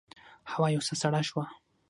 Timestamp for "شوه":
1.29-1.45